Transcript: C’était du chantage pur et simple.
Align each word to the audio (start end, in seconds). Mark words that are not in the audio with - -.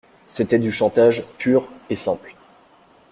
C’était 0.27 0.57
du 0.57 0.71
chantage 0.71 1.21
pur 1.37 1.67
et 1.91 1.95
simple. 1.95 2.33